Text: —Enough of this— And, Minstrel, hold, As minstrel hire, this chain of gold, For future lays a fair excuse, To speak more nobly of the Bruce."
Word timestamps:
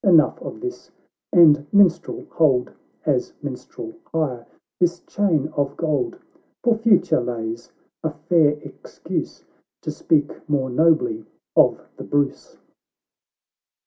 —Enough 0.15 0.41
of 0.41 0.61
this— 0.61 0.89
And, 1.31 1.67
Minstrel, 1.71 2.25
hold, 2.31 2.71
As 3.05 3.33
minstrel 3.43 3.93
hire, 4.11 4.47
this 4.79 5.01
chain 5.01 5.49
of 5.49 5.77
gold, 5.77 6.15
For 6.63 6.75
future 6.75 7.21
lays 7.21 7.71
a 8.03 8.09
fair 8.09 8.57
excuse, 8.63 9.43
To 9.83 9.91
speak 9.91 10.49
more 10.49 10.71
nobly 10.71 11.23
of 11.55 11.79
the 11.97 12.03
Bruce." 12.03 12.57